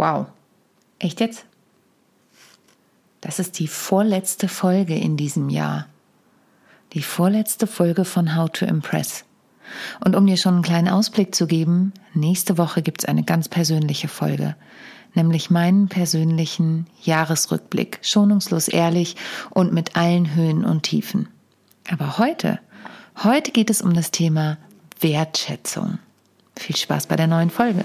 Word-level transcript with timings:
Wow. 0.00 0.28
Echt 0.98 1.20
jetzt? 1.20 1.44
Das 3.20 3.38
ist 3.38 3.58
die 3.58 3.68
vorletzte 3.68 4.48
Folge 4.48 4.94
in 4.94 5.18
diesem 5.18 5.50
Jahr. 5.50 5.88
Die 6.94 7.02
vorletzte 7.02 7.66
Folge 7.66 8.06
von 8.06 8.34
How 8.34 8.48
to 8.48 8.64
Impress. 8.64 9.26
Und 10.02 10.16
um 10.16 10.26
dir 10.26 10.38
schon 10.38 10.54
einen 10.54 10.62
kleinen 10.62 10.88
Ausblick 10.88 11.34
zu 11.34 11.46
geben, 11.46 11.92
nächste 12.14 12.56
Woche 12.56 12.80
gibt 12.80 13.02
es 13.02 13.08
eine 13.10 13.24
ganz 13.24 13.50
persönliche 13.50 14.08
Folge, 14.08 14.56
nämlich 15.12 15.50
meinen 15.50 15.88
persönlichen 15.88 16.86
Jahresrückblick, 17.02 17.98
schonungslos 18.00 18.68
ehrlich 18.68 19.16
und 19.50 19.74
mit 19.74 19.96
allen 19.96 20.34
Höhen 20.34 20.64
und 20.64 20.84
Tiefen. 20.84 21.28
Aber 21.90 22.16
heute, 22.16 22.58
heute 23.22 23.50
geht 23.50 23.68
es 23.68 23.82
um 23.82 23.92
das 23.92 24.10
Thema 24.12 24.56
Wertschätzung. 24.98 25.98
Viel 26.56 26.76
Spaß 26.76 27.06
bei 27.06 27.16
der 27.16 27.26
neuen 27.26 27.50
Folge. 27.50 27.84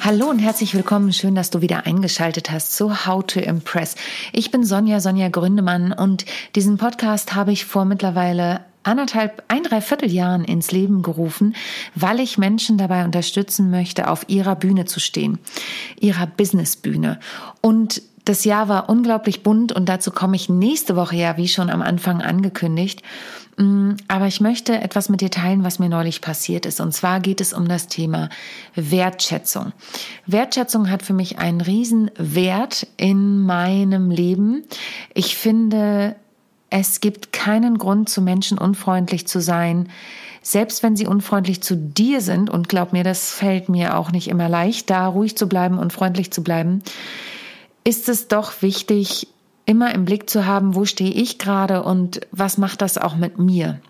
Hallo 0.00 0.30
und 0.30 0.38
herzlich 0.38 0.74
willkommen. 0.74 1.12
Schön, 1.12 1.34
dass 1.34 1.50
du 1.50 1.60
wieder 1.60 1.84
eingeschaltet 1.84 2.52
hast 2.52 2.76
zu 2.76 3.04
How 3.04 3.24
to 3.26 3.40
Impress. 3.40 3.96
Ich 4.32 4.52
bin 4.52 4.64
Sonja, 4.64 5.00
Sonja 5.00 5.28
Gründemann 5.28 5.92
und 5.92 6.24
diesen 6.54 6.78
Podcast 6.78 7.34
habe 7.34 7.50
ich 7.50 7.64
vor 7.64 7.84
mittlerweile 7.84 8.60
anderthalb, 8.84 9.42
ein, 9.48 9.64
dreiviertel 9.64 10.10
Jahren 10.10 10.44
ins 10.44 10.70
Leben 10.70 11.02
gerufen, 11.02 11.56
weil 11.96 12.20
ich 12.20 12.38
Menschen 12.38 12.78
dabei 12.78 13.04
unterstützen 13.04 13.72
möchte, 13.72 14.08
auf 14.08 14.28
ihrer 14.28 14.54
Bühne 14.54 14.84
zu 14.84 15.00
stehen, 15.00 15.40
ihrer 15.98 16.26
Businessbühne. 16.26 17.18
Und 17.60 18.00
das 18.28 18.44
Jahr 18.44 18.68
war 18.68 18.90
unglaublich 18.90 19.42
bunt 19.42 19.72
und 19.72 19.88
dazu 19.88 20.10
komme 20.10 20.36
ich 20.36 20.50
nächste 20.50 20.96
Woche 20.96 21.16
ja, 21.16 21.38
wie 21.38 21.48
schon 21.48 21.70
am 21.70 21.80
Anfang 21.80 22.20
angekündigt. 22.20 23.02
Mm, 23.56 23.92
aber 24.06 24.26
ich 24.26 24.42
möchte 24.42 24.78
etwas 24.78 25.08
mit 25.08 25.22
dir 25.22 25.30
teilen, 25.30 25.64
was 25.64 25.78
mir 25.78 25.88
neulich 25.88 26.20
passiert 26.20 26.66
ist. 26.66 26.80
Und 26.80 26.92
zwar 26.92 27.20
geht 27.20 27.40
es 27.40 27.54
um 27.54 27.66
das 27.68 27.88
Thema 27.88 28.28
Wertschätzung. 28.74 29.72
Wertschätzung 30.26 30.90
hat 30.90 31.02
für 31.02 31.14
mich 31.14 31.38
einen 31.38 31.62
riesen 31.62 32.10
Wert 32.18 32.86
in 32.98 33.40
meinem 33.40 34.10
Leben. 34.10 34.64
Ich 35.14 35.36
finde, 35.36 36.14
es 36.68 37.00
gibt 37.00 37.32
keinen 37.32 37.78
Grund, 37.78 38.10
zu 38.10 38.20
Menschen 38.20 38.58
unfreundlich 38.58 39.26
zu 39.26 39.40
sein, 39.40 39.88
selbst 40.42 40.82
wenn 40.82 40.96
sie 40.96 41.06
unfreundlich 41.06 41.62
zu 41.62 41.76
dir 41.76 42.20
sind. 42.20 42.50
Und 42.50 42.68
glaub 42.68 42.92
mir, 42.92 43.04
das 43.04 43.32
fällt 43.32 43.70
mir 43.70 43.96
auch 43.96 44.12
nicht 44.12 44.28
immer 44.28 44.50
leicht, 44.50 44.90
da 44.90 45.06
ruhig 45.08 45.34
zu 45.36 45.48
bleiben 45.48 45.78
und 45.78 45.94
freundlich 45.94 46.30
zu 46.30 46.42
bleiben. 46.42 46.82
Ist 47.84 48.08
es 48.08 48.28
doch 48.28 48.62
wichtig, 48.62 49.28
immer 49.68 49.94
im 49.94 50.04
Blick 50.04 50.30
zu 50.30 50.46
haben, 50.46 50.74
wo 50.74 50.84
stehe 50.86 51.12
ich 51.12 51.38
gerade 51.38 51.82
und 51.82 52.20
was 52.30 52.56
macht 52.56 52.80
das 52.80 52.96
auch 52.96 53.16
mit 53.16 53.38
mir. 53.38 53.80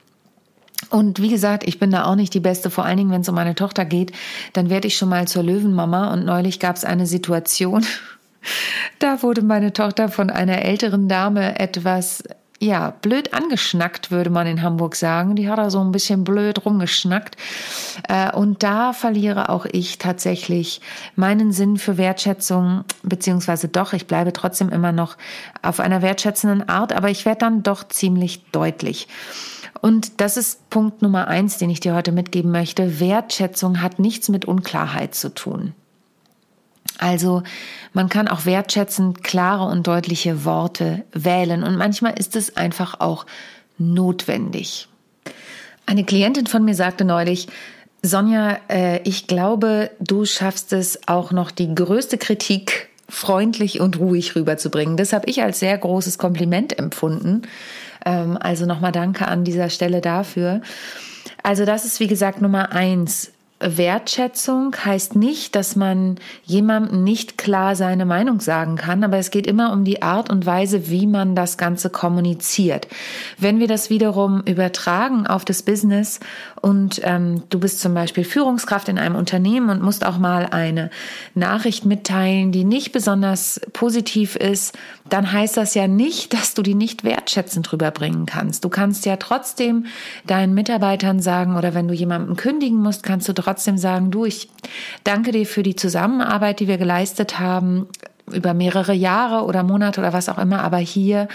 Und 0.91 1.20
wie 1.20 1.28
gesagt, 1.28 1.64
ich 1.67 1.78
bin 1.78 1.91
da 1.91 2.05
auch 2.05 2.14
nicht 2.14 2.34
die 2.34 2.41
Beste, 2.41 2.70
vor 2.70 2.84
allen 2.84 2.97
Dingen, 2.97 3.11
wenn 3.11 3.20
es 3.20 3.28
um 3.28 3.34
meine 3.34 3.55
Tochter 3.55 3.84
geht, 3.84 4.12
dann 4.53 4.70
werde 4.70 4.89
ich 4.89 4.97
schon 4.97 5.08
mal 5.08 5.28
zur 5.28 5.42
Löwenmama 5.42 6.12
und 6.12 6.25
neulich 6.25 6.61
gab 6.61 6.77
es 6.77 6.84
eine 6.84 7.06
Situation, 7.06 7.84
da 8.98 9.22
wurde 9.22 9.42
meine 9.42 9.72
Tochter 9.72 10.08
von 10.08 10.30
einer 10.30 10.62
älteren 10.62 11.08
Dame 11.08 11.58
etwas 11.58 12.25
ja, 12.61 12.91
blöd 13.03 13.34
angeschnackt, 13.34 14.11
würde 14.11 14.31
man 14.31 14.47
in 14.47 14.62
Hamburg 14.62 14.97
sagen. 14.97 15.37
Die 15.37 15.48
hat 15.48 15.59
da 15.59 15.70
so 15.70 15.80
ein 15.80 15.92
bisschen 15.92 16.24
blöd 16.24 16.64
rumgeschnackt. 16.64 17.36
Äh, 18.08 18.33
und 18.33 18.63
da 18.63 18.92
verliere 18.92 19.48
auch 19.48 19.64
ich 19.67 19.98
tatsächlich 19.98 20.80
meinen 21.14 21.52
Sinn 21.52 21.77
für 21.77 21.98
Wertschätzung, 21.98 22.85
beziehungsweise 23.02 23.68
doch, 23.68 23.92
ich 23.92 24.07
bleibe 24.07 24.33
trotzdem 24.33 24.70
immer 24.70 24.92
noch 24.92 25.17
auf 25.63 25.79
einer 25.79 26.02
wertschätzenden 26.02 26.68
Art, 26.68 26.92
aber 26.92 27.11
ich 27.11 27.24
werde 27.24 27.41
dann 27.41 27.63
doch 27.63 27.86
ziemlich 27.86 28.45
deutlich. 28.51 29.07
Und 29.80 30.20
das 30.20 30.36
ist 30.36 30.68
Punkt 30.70 31.02
Nummer 31.02 31.29
eins, 31.29 31.58
den 31.58 31.70
ich 31.70 31.79
dir 31.79 31.95
heute 31.95 32.11
mitgeben 32.11 32.51
möchte. 32.51 32.98
Wertschätzung 32.98 33.80
hat 33.80 34.01
nichts 34.01 34.29
mit 34.29 34.45
Unklarheit 34.47 35.14
zu 35.14 35.33
tun. 35.33 35.74
Also 36.98 37.42
man 37.92 38.09
kann 38.09 38.29
auch 38.29 38.45
wertschätzend 38.45 39.25
klare 39.25 39.64
und 39.64 39.86
deutliche 39.86 40.45
Worte 40.45 41.05
wählen 41.13 41.63
und 41.63 41.77
manchmal 41.77 42.19
ist 42.19 42.36
es 42.36 42.57
einfach 42.57 43.01
auch 43.01 43.25
notwendig. 43.79 44.89
Eine 45.86 46.05
Klientin 46.05 46.47
von 46.47 46.64
mir 46.64 46.75
sagte 46.75 47.05
neulich, 47.05 47.48
Sonja, 48.03 48.59
äh, 48.69 49.01
ich 49.03 49.27
glaube, 49.27 49.91
du 50.01 50.25
schaffst 50.25 50.73
es 50.73 51.09
auch 51.09 51.33
noch 51.33 51.51
die 51.51 51.75
größte 51.75 52.19
Kritik 52.19 52.89
freundlich 53.09 53.80
und 53.80 53.98
ruhig 53.98 54.36
rüberzubringen. 54.36 54.97
Das 54.97 55.13
habe 55.13 55.29
ich 55.29 55.42
als 55.42 55.61
sehr 55.61 55.77
großes 55.77 56.19
Kompliment 56.19 56.79
empfunden. 56.79 57.42
Ähm, 58.05 58.36
also 58.39 58.67
nochmal 58.67 58.92
danke 58.92 59.27
an 59.27 59.45
dieser 59.45 59.70
Stelle 59.70 60.01
dafür. 60.01 60.61
Also 61.42 61.65
das 61.65 61.85
ist 61.85 62.01
wie 62.01 62.07
gesagt 62.07 62.42
Nummer 62.42 62.73
eins. 62.73 63.33
Wertschätzung 63.61 64.74
heißt 64.85 65.17
nicht, 65.17 65.57
dass 65.57 65.74
man 65.74 66.17
jemandem 66.45 67.02
nicht 67.02 67.39
klar 67.39 67.74
seine 67.74 68.05
Meinung 68.05 68.41
sagen 68.41 68.77
kann, 68.77 69.02
aber 69.02 69.19
es 69.19 69.30
geht 69.30 69.48
immer 69.48 69.73
um 69.73 69.85
die 69.85 70.01
Art 70.01 70.30
und 70.30 70.46
Weise, 70.46 70.89
wie 70.91 71.08
man 71.08 71.35
das 71.35 71.58
Ganze 71.58 71.91
kommuniziert. 71.91 72.86
Wenn 73.36 73.58
wir 73.58 73.67
das 73.67 73.91
wiederum 73.91 74.42
übertragen 74.42 75.27
auf 75.27 75.45
das 75.45 75.63
Business 75.63 76.20
und 76.61 77.01
ähm, 77.02 77.42
du 77.51 77.58
bist 77.58 77.80
zum 77.80 77.95
Beispiel 77.95 78.23
Führungskraft 78.23 78.89
in 78.89 78.98
einem 78.98 79.17
Unternehmen 79.17 79.70
und 79.70 79.83
musst 79.83 80.05
auch 80.05 80.18
mal 80.18 80.47
eine 80.47 80.91
Nachricht 81.35 81.85
mitteilen, 81.85 82.52
die 82.52 82.64
nicht 82.64 82.92
besonders 82.92 83.61
positiv 83.73 84.36
ist, 84.36 84.77
dann 85.08 85.33
heißt 85.33 85.57
das 85.57 85.74
ja 85.74 85.89
nicht, 85.89 86.33
dass 86.33 86.55
du 86.55 86.63
die 86.63 86.74
nicht 86.74 87.02
wertschätzend 87.02 87.73
rüberbringen 87.73 88.27
kannst. 88.27 88.64
Du 88.64 88.68
kannst 88.68 89.07
ja 89.07 89.17
trotzdem 89.17 89.86
deinen 90.27 90.55
Mitarbeitern 90.55 91.20
sagen 91.20 91.57
oder 91.57 91.74
wenn 91.74 91.89
du 91.89 91.95
jemanden 91.95 92.36
kündigen 92.36 92.79
musst, 92.79 93.02
kannst 93.02 93.29
du 93.29 93.33
trotzdem 93.48 93.79
sagen, 93.79 94.11
du, 94.11 94.27
ich 94.27 94.51
danke 95.05 95.33
dir 95.33 95.47
für 95.47 95.63
die 95.63 95.75
Zusammenarbeit, 95.75 96.61
die 96.61 96.69
wir 96.69 96.77
geleistet 96.77 97.39
haben 97.39 97.86
über 98.31 98.53
mehrere 98.53 98.92
Jahre 98.92 99.47
oder 99.47 99.63
Monate 99.63 100.01
oder 100.01 100.13
was 100.13 100.29
auch 100.29 100.36
immer, 100.36 100.61
aber 100.61 100.77
hier 100.77 101.29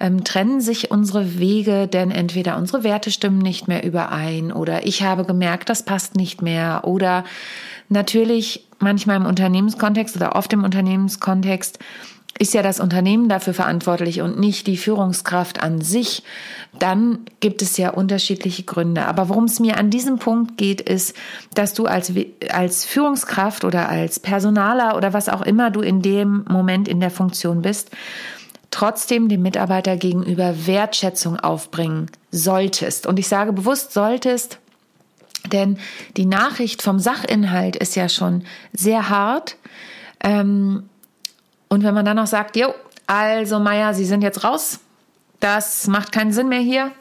ähm, 0.00 0.24
trennen 0.24 0.60
sich 0.60 0.90
unsere 0.90 1.38
Wege, 1.38 1.86
denn 1.86 2.10
entweder 2.10 2.56
unsere 2.56 2.82
Werte 2.82 3.12
stimmen 3.12 3.38
nicht 3.38 3.68
mehr 3.68 3.84
überein 3.84 4.50
oder 4.50 4.84
ich 4.88 5.04
habe 5.04 5.24
gemerkt, 5.24 5.68
das 5.68 5.84
passt 5.84 6.16
nicht 6.16 6.42
mehr 6.42 6.80
oder 6.82 7.22
natürlich 7.88 8.66
manchmal 8.80 9.18
im 9.18 9.26
Unternehmenskontext 9.26 10.16
oder 10.16 10.34
oft 10.34 10.52
im 10.52 10.64
Unternehmenskontext 10.64 11.78
ist 12.38 12.54
ja 12.54 12.62
das 12.62 12.80
Unternehmen 12.80 13.28
dafür 13.28 13.54
verantwortlich 13.54 14.20
und 14.20 14.38
nicht 14.38 14.66
die 14.66 14.76
Führungskraft 14.76 15.62
an 15.62 15.80
sich, 15.80 16.22
dann 16.78 17.20
gibt 17.40 17.62
es 17.62 17.76
ja 17.76 17.90
unterschiedliche 17.90 18.62
Gründe. 18.62 19.04
Aber 19.04 19.28
worum 19.28 19.44
es 19.44 19.60
mir 19.60 19.76
an 19.76 19.90
diesem 19.90 20.18
Punkt 20.18 20.56
geht, 20.56 20.80
ist, 20.80 21.14
dass 21.54 21.74
du 21.74 21.86
als, 21.86 22.12
als 22.50 22.84
Führungskraft 22.84 23.64
oder 23.64 23.88
als 23.88 24.18
Personaler 24.18 24.96
oder 24.96 25.12
was 25.12 25.28
auch 25.28 25.42
immer 25.42 25.70
du 25.70 25.80
in 25.80 26.02
dem 26.02 26.44
Moment 26.48 26.88
in 26.88 27.00
der 27.00 27.10
Funktion 27.10 27.62
bist, 27.62 27.90
trotzdem 28.70 29.28
dem 29.28 29.42
Mitarbeiter 29.42 29.96
gegenüber 29.96 30.66
Wertschätzung 30.66 31.38
aufbringen 31.38 32.10
solltest. 32.30 33.06
Und 33.06 33.18
ich 33.18 33.28
sage 33.28 33.52
bewusst 33.52 33.92
solltest, 33.92 34.58
denn 35.52 35.78
die 36.16 36.26
Nachricht 36.26 36.82
vom 36.82 36.98
Sachinhalt 36.98 37.76
ist 37.76 37.94
ja 37.94 38.08
schon 38.08 38.44
sehr 38.72 39.10
hart. 39.10 39.56
Ähm, 40.24 40.84
und 41.72 41.84
wenn 41.84 41.94
man 41.94 42.04
dann 42.04 42.18
noch 42.18 42.26
sagt, 42.26 42.54
jo, 42.56 42.74
also 43.06 43.58
Meier, 43.58 43.94
Sie 43.94 44.04
sind 44.04 44.20
jetzt 44.20 44.44
raus, 44.44 44.78
das 45.40 45.86
macht 45.86 46.12
keinen 46.12 46.30
Sinn 46.30 46.50
mehr 46.50 46.60
hier, 46.60 46.92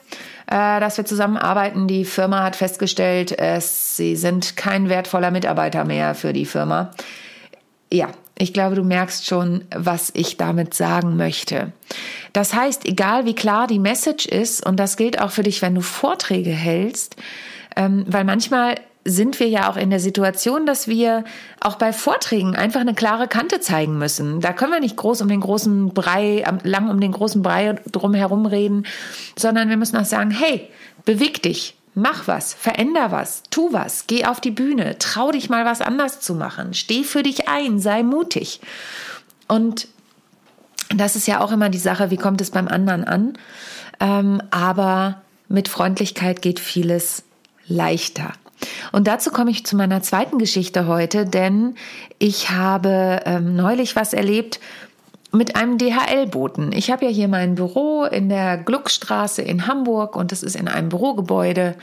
äh, 0.47 0.79
dass 0.79 0.95
wir 0.95 1.03
zusammenarbeiten. 1.03 1.89
Die 1.89 2.05
Firma 2.05 2.41
hat 2.41 2.55
festgestellt, 2.55 3.37
es, 3.37 3.97
Sie 3.97 4.15
sind 4.15 4.55
kein 4.55 4.87
wertvoller 4.87 5.29
Mitarbeiter 5.29 5.83
mehr 5.83 6.15
für 6.15 6.31
die 6.31 6.45
Firma. 6.45 6.91
Ja, 7.91 8.11
ich 8.37 8.53
glaube, 8.53 8.75
du 8.75 8.85
merkst 8.85 9.27
schon, 9.27 9.65
was 9.75 10.09
ich 10.15 10.37
damit 10.37 10.73
sagen 10.73 11.17
möchte. 11.17 11.73
Das 12.31 12.53
heißt, 12.53 12.85
egal 12.85 13.25
wie 13.25 13.35
klar 13.35 13.67
die 13.67 13.77
Message 13.77 14.25
ist, 14.25 14.65
und 14.65 14.79
das 14.79 14.95
gilt 14.95 15.19
auch 15.19 15.31
für 15.31 15.43
dich, 15.43 15.61
wenn 15.61 15.75
du 15.75 15.81
Vorträge 15.81 16.51
hältst, 16.51 17.17
ähm, 17.75 18.05
weil 18.07 18.23
manchmal 18.23 18.75
sind 19.03 19.39
wir 19.39 19.47
ja 19.47 19.69
auch 19.69 19.77
in 19.77 19.89
der 19.89 19.99
Situation, 19.99 20.65
dass 20.65 20.87
wir 20.87 21.23
auch 21.59 21.75
bei 21.75 21.91
Vorträgen 21.91 22.55
einfach 22.55 22.81
eine 22.81 22.93
klare 22.93 23.27
Kante 23.27 23.59
zeigen 23.59 23.97
müssen. 23.97 24.41
Da 24.41 24.53
können 24.53 24.71
wir 24.71 24.79
nicht 24.79 24.95
groß 24.95 25.21
um 25.21 25.27
den 25.27 25.41
großen 25.41 25.89
Brei, 25.89 26.43
lang 26.63 26.89
um 26.89 26.99
den 26.99 27.11
großen 27.11 27.41
Brei 27.41 27.79
drum 27.91 28.13
herum 28.13 28.45
reden, 28.45 28.85
sondern 29.37 29.69
wir 29.69 29.77
müssen 29.77 29.97
auch 29.97 30.05
sagen, 30.05 30.29
hey, 30.31 30.69
beweg 31.03 31.41
dich, 31.41 31.75
mach 31.95 32.27
was, 32.27 32.53
veränder 32.53 33.11
was, 33.11 33.43
tu 33.49 33.73
was, 33.73 34.05
geh 34.07 34.25
auf 34.25 34.39
die 34.39 34.51
Bühne, 34.51 34.97
trau 34.99 35.31
dich 35.31 35.49
mal 35.49 35.65
was 35.65 35.81
anders 35.81 36.19
zu 36.19 36.35
machen, 36.35 36.73
steh 36.73 37.03
für 37.03 37.23
dich 37.23 37.49
ein, 37.49 37.79
sei 37.79 38.03
mutig. 38.03 38.61
Und 39.47 39.87
Das 40.95 41.15
ist 41.15 41.27
ja 41.27 41.39
auch 41.39 41.51
immer 41.51 41.69
die 41.69 41.77
Sache, 41.77 42.11
wie 42.11 42.17
kommt 42.17 42.41
es 42.41 42.51
beim 42.51 42.67
anderen 42.67 43.03
an? 43.03 43.37
Ähm, 43.99 44.41
aber 44.51 45.21
mit 45.47 45.67
Freundlichkeit 45.67 46.41
geht 46.41 46.59
vieles 46.59 47.23
leichter. 47.67 48.33
Und 48.91 49.07
dazu 49.07 49.31
komme 49.31 49.51
ich 49.51 49.65
zu 49.65 49.75
meiner 49.75 50.01
zweiten 50.01 50.37
Geschichte 50.37 50.87
heute, 50.87 51.25
denn 51.25 51.75
ich 52.19 52.49
habe 52.49 53.21
ähm, 53.25 53.55
neulich 53.55 53.95
was 53.95 54.13
erlebt 54.13 54.59
mit 55.33 55.55
einem 55.55 55.77
DHL-Boten. 55.77 56.73
Ich 56.73 56.91
habe 56.91 57.05
ja 57.05 57.11
hier 57.11 57.27
mein 57.27 57.55
Büro 57.55 58.03
in 58.03 58.27
der 58.27 58.57
Gluckstraße 58.57 59.41
in 59.41 59.65
Hamburg 59.67 60.15
und 60.15 60.31
das 60.31 60.43
ist 60.43 60.55
in 60.55 60.67
einem 60.67 60.89
Bürogebäude 60.89 61.75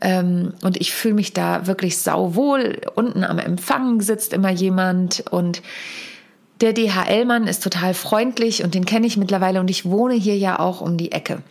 ähm, 0.00 0.54
und 0.62 0.78
ich 0.78 0.94
fühle 0.94 1.14
mich 1.14 1.34
da 1.34 1.66
wirklich 1.66 1.98
sauwohl. 1.98 2.80
Unten 2.94 3.22
am 3.22 3.38
Empfang 3.38 4.00
sitzt 4.00 4.32
immer 4.32 4.50
jemand 4.50 5.24
und 5.30 5.60
der 6.62 6.72
DHL-Mann 6.72 7.46
ist 7.46 7.62
total 7.62 7.92
freundlich 7.92 8.64
und 8.64 8.74
den 8.74 8.86
kenne 8.86 9.06
ich 9.06 9.18
mittlerweile 9.18 9.60
und 9.60 9.70
ich 9.70 9.84
wohne 9.84 10.14
hier 10.14 10.38
ja 10.38 10.58
auch 10.58 10.80
um 10.80 10.96
die 10.96 11.12
Ecke. 11.12 11.42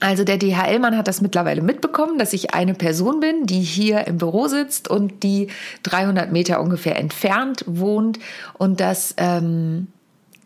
Also 0.00 0.24
der 0.24 0.38
DHL-Mann 0.38 0.96
hat 0.96 1.08
das 1.08 1.20
mittlerweile 1.20 1.62
mitbekommen, 1.62 2.18
dass 2.18 2.32
ich 2.32 2.54
eine 2.54 2.74
Person 2.74 3.20
bin, 3.20 3.46
die 3.46 3.60
hier 3.60 4.06
im 4.06 4.18
Büro 4.18 4.48
sitzt 4.48 4.88
und 4.88 5.22
die 5.22 5.48
300 5.84 6.32
Meter 6.32 6.60
ungefähr 6.60 6.98
entfernt 6.98 7.64
wohnt 7.66 8.18
und 8.54 8.80
das 8.80 9.14
ähm, 9.16 9.88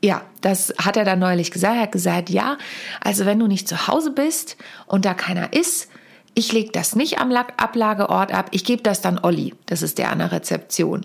ja, 0.02 0.22
das 0.40 0.72
hat 0.78 0.96
er 0.96 1.04
dann 1.04 1.18
neulich 1.18 1.50
gesagt. 1.50 1.74
Er 1.74 1.82
hat 1.82 1.92
gesagt, 1.92 2.30
ja, 2.30 2.56
also 3.00 3.26
wenn 3.26 3.38
du 3.38 3.46
nicht 3.46 3.68
zu 3.68 3.88
Hause 3.88 4.12
bist 4.12 4.56
und 4.86 5.04
da 5.04 5.14
keiner 5.14 5.52
ist, 5.52 5.88
ich 6.34 6.52
lege 6.52 6.70
das 6.70 6.94
nicht 6.94 7.18
am 7.18 7.32
Ablageort 7.32 8.32
ab, 8.32 8.48
ich 8.52 8.64
gebe 8.64 8.82
das 8.82 9.00
dann 9.00 9.18
Olli, 9.18 9.54
das 9.66 9.82
ist 9.82 9.98
der 9.98 10.12
an 10.12 10.20
der 10.20 10.30
Rezeption. 10.30 11.04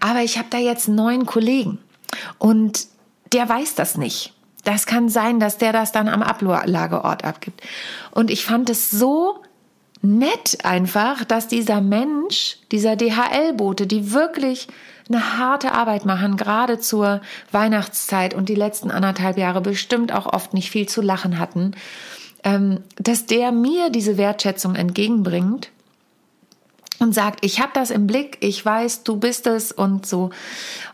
Aber 0.00 0.20
ich 0.20 0.38
habe 0.38 0.48
da 0.48 0.56
jetzt 0.56 0.88
einen 0.88 0.96
neuen 0.96 1.26
Kollegen 1.26 1.78
und 2.38 2.86
der 3.32 3.48
weiß 3.48 3.74
das 3.74 3.98
nicht. 3.98 4.32
Das 4.64 4.86
kann 4.86 5.08
sein, 5.08 5.40
dass 5.40 5.58
der 5.58 5.72
das 5.72 5.92
dann 5.92 6.08
am 6.08 6.22
Ablageort 6.22 7.24
abgibt. 7.24 7.62
Und 8.10 8.30
ich 8.30 8.44
fand 8.44 8.68
es 8.70 8.90
so 8.90 9.42
nett 10.02 10.64
einfach, 10.64 11.24
dass 11.24 11.48
dieser 11.48 11.80
Mensch, 11.80 12.58
dieser 12.72 12.96
DHL-Bote, 12.96 13.86
die 13.86 14.12
wirklich 14.12 14.68
eine 15.08 15.38
harte 15.38 15.72
Arbeit 15.72 16.04
machen, 16.06 16.36
gerade 16.36 16.78
zur 16.78 17.20
Weihnachtszeit 17.52 18.32
und 18.32 18.48
die 18.48 18.54
letzten 18.54 18.90
anderthalb 18.90 19.36
Jahre 19.36 19.60
bestimmt 19.60 20.12
auch 20.12 20.26
oft 20.26 20.54
nicht 20.54 20.70
viel 20.70 20.88
zu 20.88 21.02
lachen 21.02 21.38
hatten, 21.38 21.72
ähm, 22.44 22.80
dass 22.96 23.26
der 23.26 23.52
mir 23.52 23.90
diese 23.90 24.16
Wertschätzung 24.16 24.74
entgegenbringt 24.74 25.70
und 27.00 27.14
sagt, 27.14 27.44
ich 27.44 27.60
habe 27.60 27.72
das 27.74 27.90
im 27.90 28.06
Blick, 28.06 28.38
ich 28.40 28.64
weiß, 28.64 29.02
du 29.02 29.16
bist 29.16 29.46
es 29.46 29.72
und 29.72 30.06
so. 30.06 30.30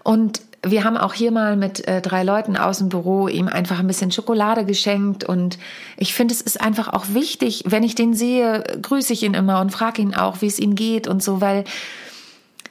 Und 0.03 0.41
wir 0.71 0.85
haben 0.85 0.97
auch 0.97 1.15
hier 1.15 1.31
mal 1.31 1.57
mit 1.57 1.87
äh, 1.87 2.01
drei 2.01 2.23
Leuten 2.23 2.57
aus 2.57 2.79
dem 2.79 2.89
Büro 2.89 3.29
ihm 3.29 3.49
einfach 3.49 3.79
ein 3.79 3.87
bisschen 3.87 4.11
Schokolade 4.11 4.65
geschenkt 4.65 5.25
und 5.25 5.59
ich 5.97 6.15
finde, 6.15 6.35
es 6.35 6.41
ist 6.41 6.61
einfach 6.61 6.93
auch 6.93 7.07
wichtig, 7.09 7.65
wenn 7.67 7.83
ich 7.83 7.95
den 7.95 8.15
sehe, 8.15 8.65
grüße 8.83 9.13
ich 9.13 9.23
ihn 9.23 9.35
immer 9.35 9.61
und 9.61 9.71
frage 9.71 10.03
ihn 10.03 10.15
auch, 10.15 10.43
wie 10.43 10.47
es 10.47 10.59
ihm 10.59 10.75
geht 10.75 11.09
und 11.09 11.23
so, 11.23 11.41
weil 11.41 11.65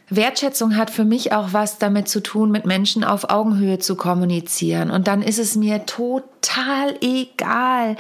Wertschätzung 0.10 0.78
hat 0.78 0.92
für 0.92 1.04
mich 1.04 1.34
auch 1.34 1.52
was 1.52 1.80
damit 1.80 2.08
zu 2.08 2.22
tun, 2.22 2.52
mit 2.52 2.66
Menschen 2.66 3.04
auf 3.04 3.30
Augenhöhe 3.30 3.80
zu 3.80 3.96
kommunizieren. 3.96 4.92
Und 4.92 5.08
dann 5.08 5.24
ist 5.24 5.40
es 5.40 5.56
mir 5.56 5.86
total 5.88 6.96
egal, 7.02 7.96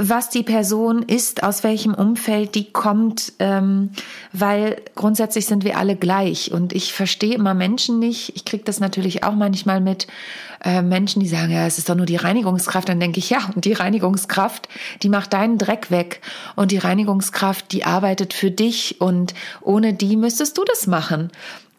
was 0.00 0.30
die 0.30 0.42
Person 0.42 1.02
ist, 1.02 1.42
aus 1.42 1.64
welchem 1.64 1.92
Umfeld 1.92 2.54
die 2.54 2.72
kommt, 2.72 3.34
ähm, 3.38 3.90
weil 4.32 4.80
grundsätzlich 4.94 5.46
sind 5.46 5.64
wir 5.64 5.76
alle 5.76 5.96
gleich. 5.96 6.50
Und 6.50 6.72
ich 6.72 6.94
verstehe 6.94 7.34
immer 7.34 7.54
Menschen 7.54 7.98
nicht. 7.98 8.34
Ich 8.34 8.44
kriege 8.46 8.64
das 8.64 8.80
natürlich 8.80 9.22
auch 9.22 9.34
manchmal 9.34 9.80
mit 9.80 10.06
äh, 10.64 10.82
Menschen, 10.82 11.20
die 11.20 11.28
sagen, 11.28 11.52
ja, 11.52 11.66
es 11.66 11.78
ist 11.78 11.88
doch 11.88 11.94
nur 11.94 12.06
die 12.06 12.16
Reinigungskraft. 12.16 12.88
Dann 12.88 13.00
denke 13.00 13.18
ich, 13.18 13.30
ja, 13.30 13.50
und 13.54 13.64
die 13.64 13.72
Reinigungskraft, 13.72 14.68
die 15.02 15.08
macht 15.08 15.32
deinen 15.32 15.58
Dreck 15.58 15.90
weg. 15.90 16.20
Und 16.56 16.70
die 16.70 16.78
Reinigungskraft, 16.78 17.72
die 17.72 17.84
arbeitet 17.84 18.32
für 18.32 18.50
dich. 18.50 19.00
Und 19.00 19.34
ohne 19.60 19.94
die 19.94 20.16
müsstest 20.16 20.58
du 20.58 20.64
das 20.64 20.86
machen. 20.86 21.30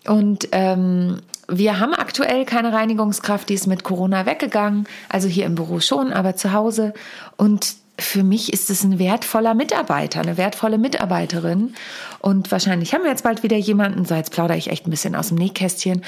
Und 0.06 0.50
ähm, 0.52 1.20
wir 1.48 1.80
haben 1.80 1.94
aktuell 1.94 2.46
keine 2.46 2.74
Reinigungskraft, 2.74 3.50
die 3.50 3.56
ist 3.56 3.68
mit 3.68 3.84
Corona 3.84 4.26
weggegangen. 4.26 4.88
Also 5.10 5.28
hier 5.28 5.46
im 5.46 5.56
Büro 5.56 5.80
schon, 5.80 6.14
aber 6.14 6.36
zu 6.36 6.54
Hause. 6.54 6.94
Und 7.38 7.76
für 8.00 8.24
mich 8.24 8.52
ist 8.54 8.70
es 8.70 8.84
ein 8.84 9.00
wertvoller 9.00 9.54
Mitarbeiter, 9.54 10.22
eine 10.22 10.38
wertvolle 10.38 10.78
Mitarbeiterin. 10.78 11.74
Und 12.20 12.52
wahrscheinlich 12.52 12.94
haben 12.94 13.04
wir 13.04 13.12
jetzt 13.12 13.24
bald 13.24 13.44
wieder 13.44 13.58
jemanden. 13.58 14.06
So, 14.06 14.16
jetzt 14.16 14.32
plaudere 14.32 14.58
ich 14.58 14.70
echt 14.70 14.88
ein 14.88 14.92
bisschen 14.92 15.16
aus 15.16 15.30
dem 15.30 15.38
Nähkästchen. 15.38 16.04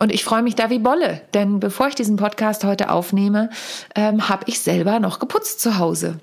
Und 0.00 0.12
ich 0.12 0.24
freue 0.24 0.42
mich 0.42 0.54
da 0.54 0.70
wie 0.70 0.78
Bolle, 0.78 1.20
denn 1.32 1.60
bevor 1.60 1.88
ich 1.88 1.94
diesen 1.94 2.16
Podcast 2.16 2.64
heute 2.64 2.90
aufnehme, 2.90 3.50
ähm, 3.94 4.28
habe 4.28 4.44
ich 4.46 4.60
selber 4.60 5.00
noch 5.00 5.18
geputzt 5.18 5.60
zu 5.60 5.78
Hause. 5.78 6.18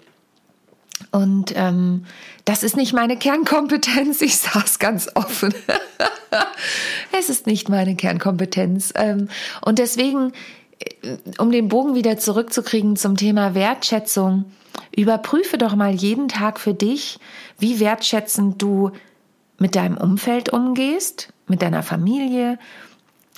Und 1.11 1.53
ähm, 1.55 2.05
das 2.45 2.63
ist 2.63 2.77
nicht 2.77 2.93
meine 2.93 3.17
Kernkompetenz. 3.17 4.21
Ich 4.21 4.37
sage 4.37 4.65
es 4.65 4.79
ganz 4.79 5.09
offen. 5.15 5.53
es 7.17 7.29
ist 7.29 7.47
nicht 7.47 7.69
meine 7.69 7.95
Kernkompetenz. 7.95 8.93
Ähm, 8.95 9.29
und 9.61 9.79
deswegen, 9.79 10.33
um 11.37 11.51
den 11.51 11.67
Bogen 11.67 11.95
wieder 11.95 12.17
zurückzukriegen 12.17 12.95
zum 12.95 13.17
Thema 13.17 13.55
Wertschätzung, 13.55 14.45
Überprüfe 14.95 15.57
doch 15.57 15.75
mal 15.75 15.93
jeden 15.93 16.27
Tag 16.27 16.59
für 16.59 16.73
dich, 16.73 17.19
wie 17.57 17.79
wertschätzend 17.79 18.61
du 18.61 18.91
mit 19.57 19.75
deinem 19.75 19.97
Umfeld 19.97 20.49
umgehst, 20.49 21.29
mit 21.47 21.61
deiner 21.61 21.83
Familie, 21.83 22.57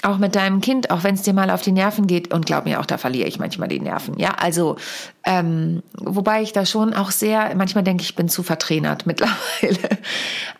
auch 0.01 0.17
mit 0.17 0.35
deinem 0.35 0.61
Kind, 0.61 0.89
auch 0.89 1.03
wenn 1.03 1.15
es 1.15 1.21
dir 1.21 1.33
mal 1.33 1.49
auf 1.49 1.61
die 1.61 1.71
Nerven 1.71 2.07
geht. 2.07 2.33
Und 2.33 2.45
glaub 2.45 2.65
mir, 2.65 2.79
auch 2.79 2.85
da 2.85 2.97
verliere 2.97 3.27
ich 3.27 3.39
manchmal 3.39 3.67
die 3.67 3.79
Nerven. 3.79 4.17
Ja, 4.17 4.31
also 4.31 4.77
ähm, 5.23 5.83
wobei 5.95 6.41
ich 6.41 6.53
da 6.53 6.65
schon 6.65 6.93
auch 6.93 7.11
sehr, 7.11 7.53
manchmal 7.55 7.83
denke 7.83 8.01
ich, 8.01 8.09
ich 8.09 8.15
bin 8.15 8.29
zu 8.29 8.43
vertrainert 8.43 9.05
mittlerweile. 9.05 9.99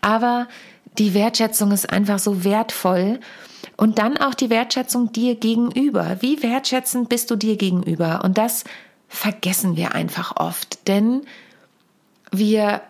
Aber 0.01 0.47
die 0.97 1.13
Wertschätzung 1.13 1.71
ist 1.71 1.89
einfach 1.89 2.19
so 2.19 2.43
wertvoll. 2.43 3.19
Und 3.77 3.97
dann 3.97 4.17
auch 4.17 4.33
die 4.33 4.49
Wertschätzung 4.49 5.11
dir 5.11 5.35
gegenüber. 5.35 6.17
Wie 6.19 6.43
wertschätzend 6.43 7.09
bist 7.09 7.31
du 7.31 7.35
dir 7.35 7.57
gegenüber? 7.57 8.21
Und 8.23 8.37
das 8.37 8.63
vergessen 9.07 9.75
wir 9.75 9.95
einfach 9.95 10.35
oft, 10.37 10.87
denn 10.87 11.21
wir 12.31 12.81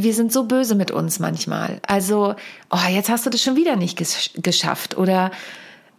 wir 0.00 0.14
sind 0.14 0.32
so 0.32 0.44
böse 0.44 0.76
mit 0.76 0.92
uns 0.92 1.18
manchmal. 1.18 1.80
Also, 1.84 2.36
oh, 2.70 2.88
jetzt 2.88 3.08
hast 3.08 3.26
du 3.26 3.30
das 3.30 3.42
schon 3.42 3.56
wieder 3.56 3.74
nicht 3.74 3.98
gesch 3.98 4.30
geschafft. 4.36 4.96
Oder 4.96 5.32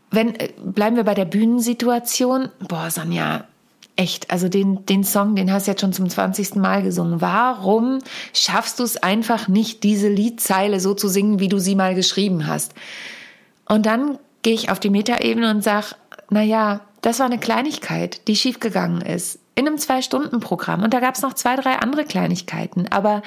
wenn, 0.10 0.36
äh, 0.36 0.54
bleiben 0.64 0.96
wir 0.96 1.04
bei 1.04 1.16
der 1.16 1.26
Bühnensituation. 1.26 2.48
Boah, 2.66 2.90
Sonja, 2.90 3.44
echt, 3.98 4.32
also 4.32 4.48
den, 4.48 4.86
den 4.86 5.04
Song, 5.04 5.36
den 5.36 5.52
hast 5.52 5.68
du 5.68 5.72
jetzt 5.72 5.82
schon 5.82 5.92
zum 5.92 6.10
20. 6.10 6.56
Mal 6.56 6.82
gesungen. 6.82 7.20
Warum 7.20 8.00
schaffst 8.34 8.80
du 8.80 8.84
es 8.84 8.96
einfach 8.96 9.50
nicht, 9.50 9.84
diese 9.84 10.08
Liedzeile 10.08 10.80
so 10.80 10.94
zu 10.94 11.10
singen, 11.10 11.42
wie 11.42 11.50
du 11.50 11.60
sie 11.60 11.76
mal 11.76 11.94
geschrieben 11.94 12.48
hast? 12.48 12.74
Und 13.70 13.86
dann 13.86 14.18
gehe 14.42 14.54
ich 14.54 14.70
auf 14.70 14.80
die 14.80 14.90
Metaebene 14.90 15.50
und 15.50 15.64
sage, 15.64 15.96
naja, 16.30 16.82
das 17.02 17.20
war 17.20 17.28
eine 17.28 17.40
Kleinigkeit, 17.40 18.28
die 18.28 18.36
schiefgegangen 18.36 19.02
ist. 19.02 19.40
In 19.56 19.68
einem 19.68 19.78
Zwei-Stunden-Programm. 19.78 20.84
Und 20.84 20.94
da 20.94 21.00
gab 21.00 21.16
es 21.16 21.22
noch 21.22 21.34
zwei, 21.34 21.56
drei 21.56 21.78
andere 21.78 22.04
Kleinigkeiten. 22.04 22.88
Aber 22.90 23.22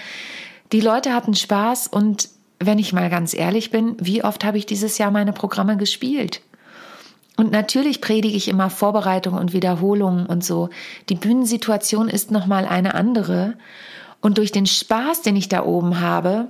die 0.73 0.81
Leute 0.81 1.15
hatten 1.15 1.35
Spaß 1.35 1.89
und 1.89 2.29
wenn 2.59 2.79
ich 2.79 2.93
mal 2.93 3.11
ganz 3.11 3.35
ehrlich 3.35 3.71
bin, 3.71 3.97
wie 4.01 4.25
oft 4.25 4.45
habe 4.45 4.59
ich 4.59 4.67
dieses 4.67 4.99
Jahr 4.99 5.11
meine 5.11 5.33
Programme 5.33 5.77
gespielt? 5.77 6.43
Und 7.37 7.51
natürlich 7.51 8.01
predige 8.01 8.37
ich 8.37 8.49
immer 8.49 8.71
Vorbereitung 8.71 9.35
und 9.35 9.53
Wiederholung 9.53 10.27
und 10.27 10.45
so. 10.45 10.71
Die 11.09 11.15
Bühnensituation 11.15 12.09
ist 12.09 12.31
nochmal 12.31 12.67
eine 12.67 12.95
andere. 12.95 13.55
Und 14.21 14.39
durch 14.39 14.53
den 14.53 14.67
Spaß, 14.67 15.23
den 15.23 15.37
ich 15.37 15.49
da 15.49 15.65
oben 15.65 16.01
habe, 16.01 16.49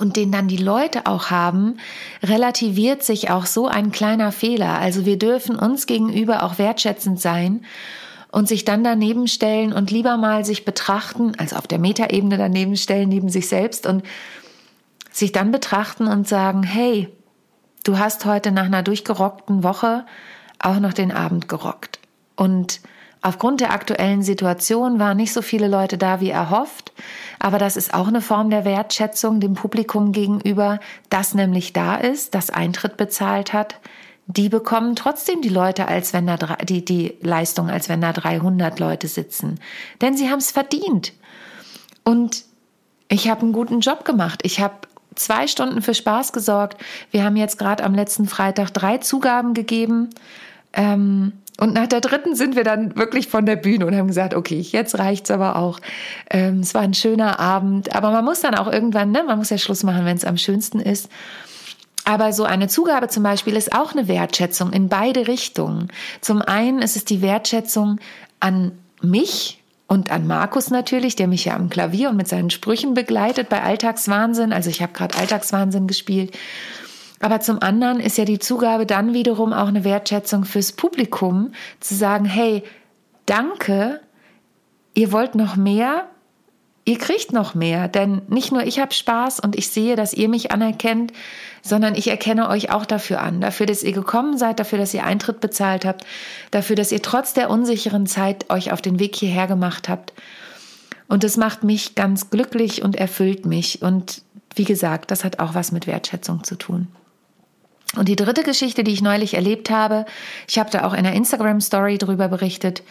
und 0.00 0.16
den 0.16 0.30
dann 0.30 0.48
die 0.48 0.58
Leute 0.58 1.06
auch 1.06 1.30
haben, 1.30 1.78
relativiert 2.22 3.02
sich 3.02 3.30
auch 3.30 3.46
so 3.46 3.66
ein 3.66 3.90
kleiner 3.90 4.32
Fehler. 4.32 4.78
Also 4.78 5.06
wir 5.06 5.18
dürfen 5.18 5.56
uns 5.56 5.86
gegenüber 5.86 6.42
auch 6.42 6.58
wertschätzend 6.58 7.20
sein 7.20 7.64
und 8.30 8.48
sich 8.48 8.64
dann 8.64 8.84
daneben 8.84 9.26
stellen 9.26 9.72
und 9.72 9.90
lieber 9.90 10.16
mal 10.16 10.44
sich 10.44 10.64
betrachten, 10.64 11.32
also 11.38 11.56
auf 11.56 11.66
der 11.66 11.78
Metaebene 11.78 12.36
daneben 12.36 12.76
stellen, 12.76 13.08
neben 13.08 13.30
sich 13.30 13.48
selbst 13.48 13.86
und 13.86 14.02
sich 15.10 15.32
dann 15.32 15.50
betrachten 15.50 16.06
und 16.06 16.28
sagen, 16.28 16.62
hey, 16.62 17.08
du 17.84 17.98
hast 17.98 18.24
heute 18.26 18.52
nach 18.52 18.66
einer 18.66 18.82
durchgerockten 18.82 19.62
Woche 19.62 20.04
auch 20.58 20.80
noch 20.80 20.92
den 20.92 21.12
Abend 21.12 21.48
gerockt. 21.48 21.98
Und 22.36 22.80
Aufgrund 23.20 23.60
der 23.60 23.72
aktuellen 23.72 24.22
Situation 24.22 24.98
waren 24.98 25.16
nicht 25.16 25.32
so 25.32 25.42
viele 25.42 25.66
Leute 25.66 25.98
da 25.98 26.20
wie 26.20 26.30
erhofft, 26.30 26.92
aber 27.38 27.58
das 27.58 27.76
ist 27.76 27.92
auch 27.92 28.08
eine 28.08 28.20
Form 28.20 28.50
der 28.50 28.64
Wertschätzung 28.64 29.40
dem 29.40 29.54
Publikum 29.54 30.12
gegenüber, 30.12 30.78
das 31.10 31.34
nämlich 31.34 31.72
da 31.72 31.96
ist, 31.96 32.34
das 32.34 32.50
Eintritt 32.50 32.96
bezahlt 32.96 33.52
hat. 33.52 33.76
Die 34.26 34.48
bekommen 34.48 34.94
trotzdem 34.94 35.40
die 35.40 35.48
Leute 35.48 35.88
als 35.88 36.12
wenn 36.12 36.26
da 36.26 36.36
die 36.62 36.84
die 36.84 37.14
Leistung 37.22 37.70
als 37.70 37.88
wenn 37.88 38.00
da 38.00 38.12
300 38.12 38.78
Leute 38.78 39.08
sitzen, 39.08 39.58
denn 40.00 40.16
sie 40.16 40.30
haben 40.30 40.38
es 40.38 40.50
verdient. 40.50 41.12
Und 42.04 42.44
ich 43.08 43.28
habe 43.28 43.42
einen 43.42 43.52
guten 43.52 43.80
Job 43.80 44.04
gemacht. 44.04 44.40
Ich 44.44 44.60
habe 44.60 44.74
zwei 45.14 45.46
Stunden 45.46 45.82
für 45.82 45.94
Spaß 45.94 46.32
gesorgt. 46.32 46.80
Wir 47.10 47.24
haben 47.24 47.36
jetzt 47.36 47.58
gerade 47.58 47.84
am 47.84 47.94
letzten 47.94 48.28
Freitag 48.28 48.70
drei 48.72 48.98
Zugaben 48.98 49.54
gegeben. 49.54 50.10
Ähm, 50.72 51.32
Und 51.60 51.74
nach 51.74 51.88
der 51.88 52.00
dritten 52.00 52.36
sind 52.36 52.54
wir 52.54 52.62
dann 52.62 52.96
wirklich 52.96 53.28
von 53.28 53.44
der 53.44 53.56
Bühne 53.56 53.84
und 53.84 53.94
haben 53.96 54.06
gesagt, 54.06 54.32
okay, 54.32 54.60
jetzt 54.60 54.96
reicht's 54.98 55.30
aber 55.30 55.56
auch. 55.56 55.80
Ähm, 56.30 56.60
es 56.60 56.72
war 56.72 56.82
ein 56.82 56.94
schöner 56.94 57.40
Abend, 57.40 57.94
aber 57.94 58.12
man 58.12 58.24
muss 58.24 58.40
dann 58.40 58.54
auch 58.54 58.72
irgendwann, 58.72 59.10
ne, 59.10 59.24
man 59.24 59.38
muss 59.38 59.50
ja 59.50 59.58
Schluss 59.58 59.82
machen, 59.82 60.04
wenn 60.04 60.16
es 60.16 60.24
am 60.24 60.36
schönsten 60.36 60.78
ist. 60.78 61.10
Aber 62.04 62.32
so 62.32 62.44
eine 62.44 62.68
Zugabe 62.68 63.08
zum 63.08 63.24
Beispiel 63.24 63.56
ist 63.56 63.74
auch 63.74 63.92
eine 63.92 64.08
Wertschätzung 64.08 64.72
in 64.72 64.88
beide 64.88 65.26
Richtungen. 65.26 65.88
Zum 66.20 66.40
einen 66.40 66.80
ist 66.80 66.96
es 66.96 67.04
die 67.04 67.22
Wertschätzung 67.22 67.98
an 68.40 68.72
mich 69.02 69.60
und 69.88 70.10
an 70.10 70.26
Markus 70.26 70.70
natürlich, 70.70 71.16
der 71.16 71.26
mich 71.26 71.46
ja 71.46 71.56
am 71.56 71.70
Klavier 71.70 72.10
und 72.10 72.16
mit 72.16 72.28
seinen 72.28 72.50
Sprüchen 72.50 72.94
begleitet 72.94 73.48
bei 73.48 73.62
Alltagswahnsinn. 73.62 74.52
Also 74.52 74.70
ich 74.70 74.80
habe 74.80 74.92
gerade 74.92 75.18
Alltagswahnsinn 75.18 75.86
gespielt. 75.86 76.36
Aber 77.20 77.40
zum 77.40 77.60
anderen 77.62 78.00
ist 78.00 78.18
ja 78.18 78.24
die 78.24 78.38
Zugabe 78.38 78.86
dann 78.86 79.12
wiederum 79.12 79.52
auch 79.52 79.68
eine 79.68 79.84
Wertschätzung 79.84 80.44
fürs 80.44 80.72
Publikum, 80.72 81.52
zu 81.80 81.94
sagen, 81.94 82.24
hey, 82.24 82.62
danke, 83.26 84.00
ihr 84.94 85.12
wollt 85.12 85.34
noch 85.34 85.56
mehr, 85.56 86.06
ihr 86.84 86.98
kriegt 86.98 87.32
noch 87.32 87.54
mehr, 87.54 87.86
denn 87.86 88.22
nicht 88.28 88.50
nur 88.50 88.62
ich 88.62 88.78
habe 88.78 88.94
Spaß 88.94 89.40
und 89.40 89.56
ich 89.56 89.68
sehe, 89.68 89.94
dass 89.94 90.14
ihr 90.14 90.28
mich 90.28 90.52
anerkennt, 90.52 91.12
sondern 91.60 91.94
ich 91.94 92.08
erkenne 92.08 92.48
euch 92.48 92.70
auch 92.70 92.86
dafür 92.86 93.20
an, 93.20 93.40
dafür, 93.40 93.66
dass 93.66 93.82
ihr 93.82 93.92
gekommen 93.92 94.38
seid, 94.38 94.58
dafür, 94.58 94.78
dass 94.78 94.94
ihr 94.94 95.04
Eintritt 95.04 95.40
bezahlt 95.40 95.84
habt, 95.84 96.06
dafür, 96.50 96.76
dass 96.76 96.90
ihr 96.92 97.02
trotz 97.02 97.34
der 97.34 97.50
unsicheren 97.50 98.06
Zeit 98.06 98.48
euch 98.50 98.72
auf 98.72 98.80
den 98.80 98.98
Weg 99.00 99.16
hierher 99.16 99.46
gemacht 99.46 99.88
habt. 99.88 100.14
Und 101.08 101.24
das 101.24 101.36
macht 101.36 101.62
mich 101.62 101.94
ganz 101.94 102.30
glücklich 102.30 102.82
und 102.82 102.96
erfüllt 102.96 103.44
mich. 103.44 103.82
Und 103.82 104.22
wie 104.54 104.64
gesagt, 104.64 105.10
das 105.10 105.24
hat 105.24 105.40
auch 105.40 105.54
was 105.54 105.72
mit 105.72 105.86
Wertschätzung 105.86 106.44
zu 106.44 106.56
tun. 106.56 106.88
Und 107.96 108.08
die 108.08 108.16
dritte 108.16 108.42
Geschichte, 108.42 108.84
die 108.84 108.92
ich 108.92 109.02
neulich 109.02 109.34
erlebt 109.34 109.70
habe, 109.70 110.04
ich 110.46 110.58
habe 110.58 110.70
da 110.70 110.84
auch 110.84 110.94
in 110.94 111.04
der 111.04 111.14
Instagram-Story 111.14 111.98
drüber 111.98 112.28
berichtet. 112.28 112.82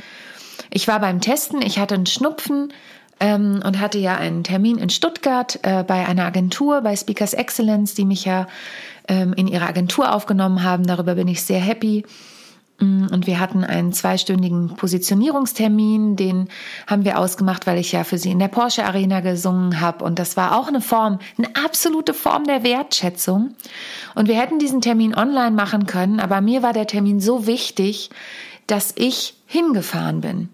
Ich 0.71 0.87
war 0.87 0.99
beim 0.99 1.21
Testen, 1.21 1.61
ich 1.61 1.79
hatte 1.79 1.95
einen 1.95 2.07
Schnupfen 2.07 2.73
ähm, 3.19 3.61
und 3.63 3.79
hatte 3.79 3.99
ja 3.99 4.15
einen 4.17 4.43
Termin 4.43 4.77
in 4.77 4.89
Stuttgart 4.89 5.59
äh, 5.63 5.83
bei 5.83 6.05
einer 6.05 6.25
Agentur, 6.25 6.81
bei 6.81 6.95
Speakers 6.95 7.33
Excellence, 7.33 7.93
die 7.93 8.05
mich 8.05 8.25
ja 8.25 8.47
ähm, 9.07 9.33
in 9.33 9.47
ihre 9.47 9.67
Agentur 9.67 10.13
aufgenommen 10.13 10.63
haben. 10.63 10.85
Darüber 10.85 11.15
bin 11.15 11.27
ich 11.27 11.43
sehr 11.43 11.59
happy. 11.59 12.03
Mm, 12.79 13.07
und 13.11 13.27
wir 13.27 13.39
hatten 13.39 13.63
einen 13.63 13.93
zweistündigen 13.93 14.75
Positionierungstermin, 14.75 16.15
den 16.15 16.47
haben 16.85 17.05
wir 17.05 17.19
ausgemacht, 17.19 17.65
weil 17.67 17.77
ich 17.79 17.91
ja 17.91 18.03
für 18.03 18.17
sie 18.17 18.31
in 18.31 18.39
der 18.39 18.47
Porsche 18.47 18.85
Arena 18.85 19.21
gesungen 19.21 19.81
habe. 19.81 20.03
Und 20.03 20.19
das 20.19 20.37
war 20.37 20.57
auch 20.57 20.67
eine 20.67 20.81
Form, 20.81 21.19
eine 21.37 21.49
absolute 21.55 22.13
Form 22.13 22.43
der 22.43 22.63
Wertschätzung. 22.63 23.55
Und 24.15 24.27
wir 24.27 24.39
hätten 24.39 24.59
diesen 24.59 24.81
Termin 24.81 25.15
online 25.15 25.51
machen 25.51 25.87
können, 25.87 26.19
aber 26.19 26.41
mir 26.41 26.61
war 26.61 26.73
der 26.73 26.87
Termin 26.87 27.19
so 27.19 27.47
wichtig, 27.47 28.09
dass 28.67 28.93
ich 28.95 29.33
hingefahren 29.45 30.19
bin, 30.19 30.49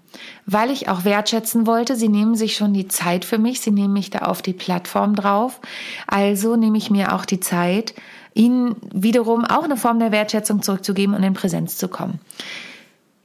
weil 0.45 0.69
ich 0.69 0.87
auch 0.87 1.03
wertschätzen 1.03 1.65
wollte. 1.65 1.95
Sie 1.95 2.09
nehmen 2.09 2.35
sich 2.35 2.55
schon 2.55 2.73
die 2.73 2.87
Zeit 2.87 3.25
für 3.25 3.39
mich, 3.39 3.59
sie 3.59 3.71
nehmen 3.71 3.93
mich 3.93 4.11
da 4.11 4.19
auf 4.19 4.43
die 4.43 4.53
Plattform 4.53 5.15
drauf. 5.15 5.59
Also 6.05 6.55
nehme 6.55 6.77
ich 6.77 6.91
mir 6.91 7.13
auch 7.15 7.25
die 7.25 7.39
Zeit, 7.39 7.95
ihnen 8.33 8.75
wiederum 8.93 9.45
auch 9.45 9.63
eine 9.63 9.77
Form 9.77 9.99
der 9.99 10.11
Wertschätzung 10.11 10.61
zurückzugeben 10.61 11.15
und 11.15 11.23
in 11.23 11.33
Präsenz 11.33 11.77
zu 11.77 11.87
kommen. 11.87 12.19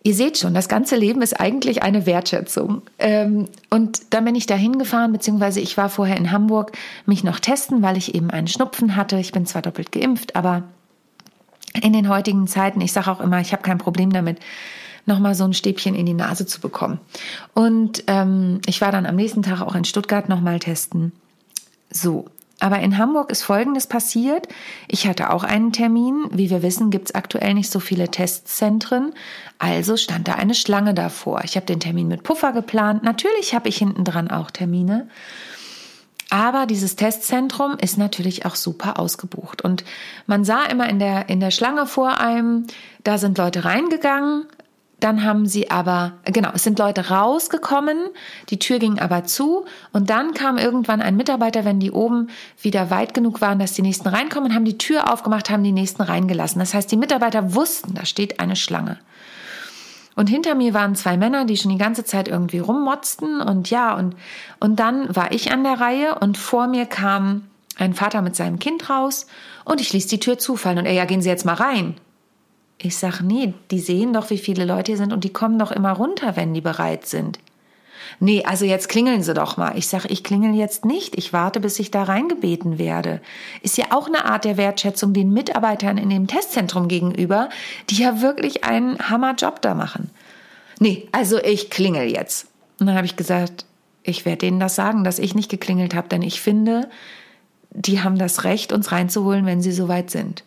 Ihr 0.04 0.14
seht 0.14 0.38
schon, 0.38 0.54
das 0.54 0.68
ganze 0.68 0.96
Leben 0.96 1.22
ist 1.22 1.38
eigentlich 1.38 1.82
eine 1.82 2.06
Wertschätzung. 2.06 2.82
Ähm, 2.98 3.46
und 3.68 4.14
dann 4.14 4.24
bin 4.24 4.36
ich 4.36 4.46
da 4.46 4.54
hingefahren, 4.54 5.12
beziehungsweise 5.12 5.60
ich 5.60 5.76
war 5.76 5.88
vorher 5.88 6.16
in 6.16 6.30
Hamburg, 6.30 6.72
mich 7.04 7.24
noch 7.24 7.40
testen, 7.40 7.82
weil 7.82 7.96
ich 7.96 8.14
eben 8.14 8.30
einen 8.30 8.46
Schnupfen 8.46 8.96
hatte. 8.96 9.18
Ich 9.18 9.32
bin 9.32 9.44
zwar 9.44 9.62
doppelt 9.62 9.92
geimpft, 9.92 10.36
aber 10.36 10.62
in 11.82 11.92
den 11.92 12.08
heutigen 12.08 12.46
Zeiten, 12.46 12.80
ich 12.80 12.92
sage 12.92 13.10
auch 13.10 13.20
immer, 13.20 13.40
ich 13.40 13.52
habe 13.52 13.62
kein 13.62 13.78
Problem 13.78 14.12
damit, 14.12 14.38
nochmal 15.04 15.34
so 15.34 15.44
ein 15.44 15.54
Stäbchen 15.54 15.94
in 15.94 16.06
die 16.06 16.14
Nase 16.14 16.46
zu 16.46 16.60
bekommen. 16.60 17.00
Und 17.54 18.04
ähm, 18.06 18.60
ich 18.66 18.80
war 18.80 18.92
dann 18.92 19.06
am 19.06 19.16
nächsten 19.16 19.42
Tag 19.42 19.60
auch 19.62 19.74
in 19.74 19.84
Stuttgart 19.84 20.28
nochmal 20.28 20.58
testen. 20.58 21.12
So, 21.90 22.26
aber 22.60 22.80
in 22.80 22.98
Hamburg 22.98 23.30
ist 23.30 23.42
Folgendes 23.42 23.86
passiert. 23.86 24.48
Ich 24.88 25.06
hatte 25.06 25.30
auch 25.30 25.44
einen 25.44 25.72
Termin. 25.72 26.26
Wie 26.30 26.50
wir 26.50 26.62
wissen, 26.62 26.90
gibt 26.90 27.10
es 27.10 27.14
aktuell 27.14 27.54
nicht 27.54 27.70
so 27.70 27.78
viele 27.78 28.10
Testzentren. 28.10 29.14
Also 29.58 29.96
stand 29.96 30.26
da 30.26 30.34
eine 30.34 30.54
Schlange 30.54 30.94
davor. 30.94 31.42
Ich 31.44 31.56
habe 31.56 31.66
den 31.66 31.80
Termin 31.80 32.08
mit 32.08 32.24
Puffer 32.24 32.52
geplant. 32.52 33.04
Natürlich 33.04 33.54
habe 33.54 33.68
ich 33.68 33.76
hinten 33.76 34.04
dran 34.04 34.30
auch 34.30 34.50
Termine. 34.50 35.08
Aber 36.30 36.66
dieses 36.66 36.96
Testzentrum 36.96 37.76
ist 37.80 37.96
natürlich 37.96 38.44
auch 38.44 38.54
super 38.54 38.98
ausgebucht. 38.98 39.62
Und 39.62 39.84
man 40.26 40.44
sah 40.44 40.64
immer 40.64 40.88
in 40.88 40.98
der, 40.98 41.28
in 41.28 41.40
der 41.40 41.50
Schlange 41.50 41.86
vor 41.86 42.20
einem, 42.20 42.66
da 43.04 43.18
sind 43.18 43.38
Leute 43.38 43.64
reingegangen, 43.64 44.46
dann 45.00 45.24
haben 45.24 45.46
sie 45.46 45.70
aber, 45.70 46.14
genau, 46.24 46.50
es 46.54 46.64
sind 46.64 46.78
Leute 46.78 47.08
rausgekommen, 47.08 47.98
die 48.50 48.58
Tür 48.58 48.78
ging 48.78 48.98
aber 48.98 49.24
zu 49.24 49.64
und 49.92 50.10
dann 50.10 50.34
kam 50.34 50.58
irgendwann 50.58 51.00
ein 51.00 51.16
Mitarbeiter, 51.16 51.64
wenn 51.64 51.78
die 51.78 51.92
oben 51.92 52.28
wieder 52.60 52.90
weit 52.90 53.14
genug 53.14 53.40
waren, 53.40 53.60
dass 53.60 53.74
die 53.74 53.82
nächsten 53.82 54.08
reinkommen, 54.08 54.54
haben 54.54 54.64
die 54.64 54.78
Tür 54.78 55.12
aufgemacht, 55.12 55.50
haben 55.50 55.62
die 55.62 55.72
nächsten 55.72 56.02
reingelassen. 56.02 56.58
Das 56.58 56.74
heißt, 56.74 56.90
die 56.90 56.96
Mitarbeiter 56.96 57.54
wussten, 57.54 57.94
da 57.94 58.04
steht 58.04 58.40
eine 58.40 58.56
Schlange. 58.56 58.98
Und 60.16 60.28
hinter 60.28 60.56
mir 60.56 60.74
waren 60.74 60.96
zwei 60.96 61.16
Männer, 61.16 61.44
die 61.44 61.56
schon 61.56 61.70
die 61.70 61.78
ganze 61.78 62.04
Zeit 62.04 62.26
irgendwie 62.26 62.58
rummotzten 62.58 63.40
und 63.40 63.70
ja, 63.70 63.94
und, 63.94 64.16
und 64.58 64.80
dann 64.80 65.14
war 65.14 65.30
ich 65.30 65.52
an 65.52 65.62
der 65.62 65.80
Reihe 65.80 66.16
und 66.18 66.36
vor 66.36 66.66
mir 66.66 66.86
kam 66.86 67.44
ein 67.76 67.94
Vater 67.94 68.20
mit 68.20 68.34
seinem 68.34 68.58
Kind 68.58 68.90
raus 68.90 69.28
und 69.64 69.80
ich 69.80 69.92
ließ 69.92 70.08
die 70.08 70.18
Tür 70.18 70.36
zufallen 70.36 70.78
und 70.78 70.86
er, 70.86 70.92
ja, 70.92 71.04
gehen 71.04 71.22
Sie 71.22 71.28
jetzt 71.28 71.44
mal 71.44 71.54
rein. 71.54 71.94
Ich 72.80 72.96
sag, 72.96 73.20
nee, 73.20 73.54
die 73.70 73.80
sehen 73.80 74.12
doch, 74.12 74.30
wie 74.30 74.38
viele 74.38 74.64
Leute 74.64 74.92
hier 74.92 74.98
sind 74.98 75.12
und 75.12 75.24
die 75.24 75.32
kommen 75.32 75.58
doch 75.58 75.72
immer 75.72 75.92
runter, 75.92 76.36
wenn 76.36 76.54
die 76.54 76.60
bereit 76.60 77.06
sind. 77.06 77.38
Nee, 78.20 78.44
also 78.44 78.64
jetzt 78.64 78.88
klingeln 78.88 79.22
Sie 79.22 79.34
doch 79.34 79.56
mal. 79.56 79.76
Ich 79.76 79.88
sag, 79.88 80.06
ich 80.10 80.24
klingel 80.24 80.54
jetzt 80.54 80.84
nicht. 80.84 81.16
Ich 81.16 81.32
warte, 81.32 81.60
bis 81.60 81.78
ich 81.78 81.90
da 81.90 82.04
reingebeten 82.04 82.78
werde. 82.78 83.20
Ist 83.62 83.76
ja 83.76 83.86
auch 83.90 84.06
eine 84.06 84.24
Art 84.24 84.44
der 84.44 84.56
Wertschätzung 84.56 85.12
den 85.12 85.32
Mitarbeitern 85.32 85.98
in 85.98 86.10
dem 86.10 86.26
Testzentrum 86.26 86.88
gegenüber, 86.88 87.48
die 87.90 87.96
ja 87.96 88.20
wirklich 88.20 88.64
einen 88.64 88.98
Hammerjob 89.10 89.60
da 89.62 89.74
machen. 89.74 90.10
Nee, 90.80 91.08
also 91.12 91.38
ich 91.38 91.70
klingel 91.70 92.10
jetzt. 92.10 92.46
Und 92.80 92.86
dann 92.86 92.96
habe 92.96 93.06
ich 93.06 93.16
gesagt, 93.16 93.64
ich 94.02 94.24
werde 94.24 94.38
denen 94.38 94.60
das 94.60 94.74
sagen, 94.74 95.04
dass 95.04 95.18
ich 95.18 95.34
nicht 95.34 95.50
geklingelt 95.50 95.94
habe, 95.94 96.08
denn 96.08 96.22
ich 96.22 96.40
finde, 96.40 96.88
die 97.70 98.00
haben 98.00 98.18
das 98.18 98.44
Recht, 98.44 98.72
uns 98.72 98.92
reinzuholen, 98.92 99.46
wenn 99.46 99.60
sie 99.60 99.72
soweit 99.72 100.10
sind. 100.10 100.44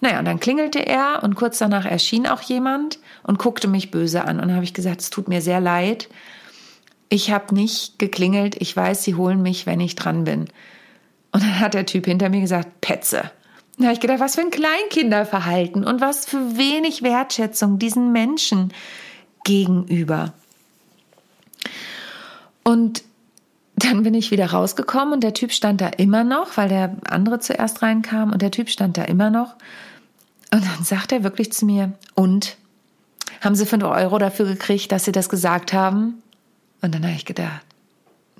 Naja, 0.00 0.18
und 0.18 0.26
dann 0.26 0.40
klingelte 0.40 0.84
er 0.84 1.22
und 1.22 1.34
kurz 1.36 1.58
danach 1.58 1.86
erschien 1.86 2.26
auch 2.26 2.42
jemand 2.42 2.98
und 3.22 3.38
guckte 3.38 3.68
mich 3.68 3.90
böse 3.90 4.24
an. 4.24 4.36
Und 4.36 4.48
dann 4.48 4.54
habe 4.54 4.64
ich 4.64 4.74
gesagt, 4.74 5.00
es 5.00 5.10
tut 5.10 5.28
mir 5.28 5.40
sehr 5.40 5.60
leid. 5.60 6.08
Ich 7.08 7.30
habe 7.30 7.54
nicht 7.54 7.98
geklingelt. 7.98 8.56
Ich 8.60 8.76
weiß, 8.76 9.04
sie 9.04 9.14
holen 9.14 9.40
mich, 9.42 9.66
wenn 9.66 9.80
ich 9.80 9.94
dran 9.94 10.24
bin. 10.24 10.46
Und 11.32 11.42
dann 11.42 11.60
hat 11.60 11.74
der 11.74 11.86
Typ 11.86 12.06
hinter 12.06 12.28
mir 12.28 12.40
gesagt, 12.40 12.80
Petze. 12.80 13.30
Da 13.78 13.84
habe 13.84 13.94
ich 13.94 14.00
gedacht, 14.00 14.20
was 14.20 14.36
für 14.36 14.40
ein 14.40 14.50
Kleinkinderverhalten 14.50 15.84
und 15.84 16.00
was 16.00 16.26
für 16.26 16.56
wenig 16.56 17.02
Wertschätzung 17.02 17.78
diesen 17.78 18.12
Menschen 18.12 18.72
gegenüber. 19.44 20.32
Und 22.64 23.02
dann 23.76 24.02
bin 24.02 24.14
ich 24.14 24.30
wieder 24.30 24.50
rausgekommen 24.50 25.14
und 25.14 25.22
der 25.22 25.34
Typ 25.34 25.52
stand 25.52 25.80
da 25.80 25.88
immer 25.88 26.24
noch, 26.24 26.56
weil 26.56 26.68
der 26.68 26.96
andere 27.08 27.40
zuerst 27.40 27.82
reinkam 27.82 28.32
und 28.32 28.40
der 28.40 28.50
Typ 28.50 28.70
stand 28.70 28.96
da 28.96 29.02
immer 29.02 29.30
noch. 29.30 29.54
Und 30.52 30.64
dann 30.64 30.84
sagt 30.84 31.12
er 31.12 31.22
wirklich 31.22 31.52
zu 31.52 31.66
mir, 31.66 31.92
und? 32.14 32.56
Haben 33.42 33.54
Sie 33.54 33.66
fünf 33.66 33.84
Euro 33.84 34.18
dafür 34.18 34.46
gekriegt, 34.46 34.90
dass 34.92 35.04
Sie 35.04 35.12
das 35.12 35.28
gesagt 35.28 35.74
haben? 35.74 36.22
Und 36.80 36.94
dann 36.94 37.04
habe 37.04 37.14
ich 37.14 37.26
gedacht, 37.26 37.60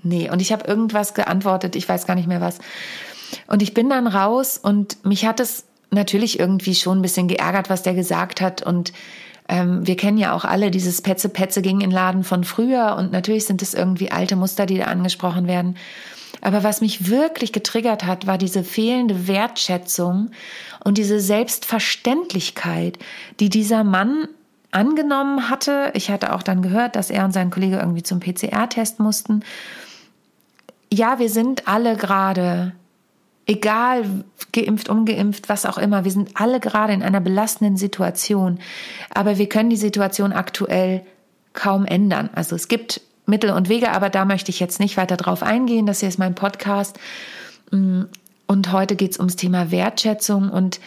nee. 0.02 0.30
Und 0.30 0.40
ich 0.40 0.52
habe 0.52 0.66
irgendwas 0.66 1.12
geantwortet, 1.12 1.76
ich 1.76 1.88
weiß 1.88 2.06
gar 2.06 2.14
nicht 2.14 2.28
mehr 2.28 2.40
was. 2.40 2.58
Und 3.46 3.60
ich 3.60 3.74
bin 3.74 3.90
dann 3.90 4.06
raus 4.06 4.56
und 4.56 5.04
mich 5.04 5.26
hat 5.26 5.40
es 5.40 5.64
natürlich 5.90 6.38
irgendwie 6.38 6.74
schon 6.74 6.98
ein 6.98 7.02
bisschen 7.02 7.28
geärgert, 7.28 7.68
was 7.68 7.82
der 7.82 7.94
gesagt 7.94 8.40
hat. 8.40 8.62
Und 8.62 8.92
ähm, 9.48 9.86
wir 9.86 9.96
kennen 9.96 10.18
ja 10.18 10.32
auch 10.32 10.44
alle 10.44 10.70
dieses 10.70 11.02
Petze, 11.02 11.28
Petze 11.28 11.62
ging 11.62 11.80
in 11.80 11.90
Laden 11.90 12.24
von 12.24 12.44
früher. 12.44 12.96
Und 12.98 13.12
natürlich 13.12 13.46
sind 13.46 13.62
es 13.62 13.74
irgendwie 13.74 14.10
alte 14.10 14.36
Muster, 14.36 14.66
die 14.66 14.78
da 14.78 14.84
angesprochen 14.84 15.46
werden. 15.46 15.76
Aber 16.40 16.62
was 16.62 16.80
mich 16.80 17.08
wirklich 17.08 17.52
getriggert 17.52 18.04
hat, 18.04 18.26
war 18.26 18.38
diese 18.38 18.62
fehlende 18.62 19.26
Wertschätzung 19.26 20.30
und 20.84 20.98
diese 20.98 21.20
Selbstverständlichkeit, 21.20 22.98
die 23.40 23.48
dieser 23.48 23.84
Mann 23.84 24.28
angenommen 24.70 25.48
hatte. 25.48 25.92
Ich 25.94 26.10
hatte 26.10 26.34
auch 26.34 26.42
dann 26.42 26.62
gehört, 26.62 26.96
dass 26.96 27.10
er 27.10 27.24
und 27.24 27.32
sein 27.32 27.50
Kollege 27.50 27.76
irgendwie 27.76 28.02
zum 28.02 28.20
PCR-Test 28.20 29.00
mussten. 29.00 29.42
Ja, 30.92 31.18
wir 31.18 31.30
sind 31.30 31.66
alle 31.66 31.96
gerade, 31.96 32.72
egal 33.46 34.24
geimpft, 34.52 34.88
ungeimpft, 34.88 35.48
was 35.48 35.66
auch 35.66 35.78
immer, 35.78 36.04
wir 36.04 36.10
sind 36.10 36.30
alle 36.34 36.60
gerade 36.60 36.92
in 36.92 37.02
einer 37.02 37.20
belastenden 37.20 37.76
Situation. 37.76 38.58
Aber 39.14 39.38
wir 39.38 39.48
können 39.48 39.70
die 39.70 39.76
Situation 39.76 40.32
aktuell 40.32 41.06
kaum 41.52 41.86
ändern. 41.86 42.28
Also 42.34 42.56
es 42.56 42.68
gibt 42.68 43.00
Mittel 43.24 43.50
und 43.50 43.68
Wege, 43.68 43.92
aber 43.92 44.10
da 44.10 44.24
möchte 44.24 44.50
ich 44.50 44.60
jetzt 44.60 44.80
nicht 44.80 44.96
weiter 44.96 45.16
drauf 45.16 45.42
eingehen. 45.42 45.86
Das 45.86 46.00
hier 46.00 46.08
ist 46.08 46.18
mein 46.18 46.34
Podcast. 46.34 46.98
Mm, 47.70 48.02
und 48.46 48.72
heute 48.72 48.94
geht 48.96 49.12
es 49.12 49.18
ums 49.18 49.36
Thema 49.36 49.70
Wertschätzung 49.70 50.50
und 50.50 50.80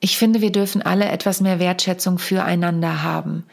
ich 0.00 0.18
finde, 0.18 0.42
wir 0.42 0.52
dürfen 0.52 0.82
alle 0.82 1.06
etwas 1.06 1.40
mehr 1.40 1.58
Wertschätzung 1.58 2.18
füreinander 2.18 3.02
haben. 3.02 3.44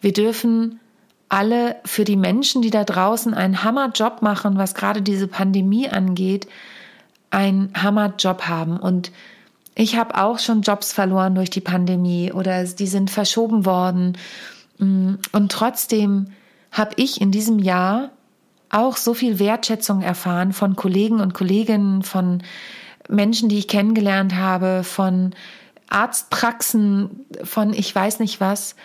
Wir 0.00 0.12
dürfen 0.12 0.80
alle 1.28 1.76
für 1.84 2.02
die 2.02 2.16
Menschen, 2.16 2.60
die 2.60 2.70
da 2.70 2.82
draußen 2.82 3.34
einen 3.34 3.62
Hammerjob 3.62 4.20
machen, 4.20 4.58
was 4.58 4.74
gerade 4.74 5.00
diese 5.00 5.28
Pandemie 5.28 5.88
angeht, 5.88 6.48
einen 7.32 7.72
Hammerjob 7.74 8.42
haben. 8.42 8.78
Und 8.78 9.10
ich 9.74 9.96
habe 9.96 10.16
auch 10.16 10.38
schon 10.38 10.62
Jobs 10.62 10.92
verloren 10.92 11.34
durch 11.34 11.50
die 11.50 11.60
Pandemie 11.60 12.30
oder 12.30 12.64
die 12.64 12.86
sind 12.86 13.10
verschoben 13.10 13.64
worden. 13.64 14.18
Mm, 14.78 15.14
und 15.32 15.50
trotzdem 15.50 16.32
habe 16.70 16.92
ich 16.96 17.20
in 17.20 17.30
diesem 17.30 17.58
Jahr 17.58 18.10
auch 18.70 18.96
so 18.96 19.14
viel 19.14 19.38
Wertschätzung 19.38 20.02
erfahren 20.02 20.52
von 20.52 20.76
Kollegen 20.76 21.20
und 21.20 21.34
Kolleginnen, 21.34 22.02
von 22.02 22.42
Menschen, 23.08 23.48
die 23.48 23.58
ich 23.58 23.68
kennengelernt 23.68 24.34
habe, 24.34 24.82
von 24.84 25.34
Arztpraxen, 25.88 27.26
von 27.42 27.74
ich 27.74 27.94
weiß 27.94 28.20
nicht 28.20 28.40
was. 28.40 28.76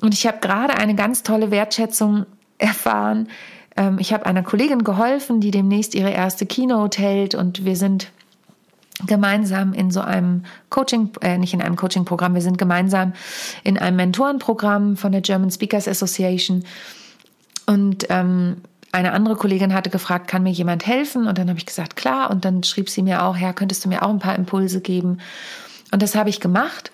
Und 0.00 0.14
ich 0.14 0.26
habe 0.26 0.38
gerade 0.40 0.74
eine 0.74 0.94
ganz 0.94 1.22
tolle 1.22 1.50
Wertschätzung 1.50 2.26
erfahren. 2.58 3.28
Ähm, 3.80 3.98
ich 3.98 4.12
habe 4.12 4.26
einer 4.26 4.42
Kollegin 4.42 4.84
geholfen, 4.84 5.40
die 5.40 5.50
demnächst 5.50 5.94
ihre 5.94 6.10
erste 6.10 6.44
Keynote 6.44 7.00
hält 7.00 7.34
und 7.34 7.64
wir 7.64 7.76
sind 7.76 8.12
gemeinsam 9.06 9.72
in 9.72 9.90
so 9.90 10.02
einem 10.02 10.44
Coaching, 10.68 11.10
äh, 11.22 11.38
nicht 11.38 11.54
in 11.54 11.62
einem 11.62 11.76
Coaching-Programm, 11.76 12.34
wir 12.34 12.42
sind 12.42 12.58
gemeinsam 12.58 13.14
in 13.64 13.78
einem 13.78 13.96
Mentorenprogramm 13.96 14.98
von 14.98 15.12
der 15.12 15.22
German 15.22 15.50
Speakers 15.50 15.88
Association. 15.88 16.64
Und 17.64 18.06
ähm, 18.10 18.58
eine 18.92 19.12
andere 19.12 19.36
Kollegin 19.36 19.72
hatte 19.72 19.88
gefragt, 19.88 20.28
kann 20.28 20.42
mir 20.42 20.52
jemand 20.52 20.86
helfen? 20.86 21.26
Und 21.26 21.38
dann 21.38 21.48
habe 21.48 21.58
ich 21.58 21.64
gesagt, 21.64 21.96
klar. 21.96 22.30
Und 22.30 22.44
dann 22.44 22.62
schrieb 22.62 22.90
sie 22.90 23.02
mir 23.02 23.22
auch, 23.22 23.36
Herr, 23.36 23.54
könntest 23.54 23.84
du 23.84 23.88
mir 23.88 24.02
auch 24.02 24.10
ein 24.10 24.18
paar 24.18 24.34
Impulse 24.34 24.82
geben? 24.82 25.18
Und 25.92 26.02
das 26.02 26.14
habe 26.14 26.28
ich 26.28 26.40
gemacht. 26.40 26.90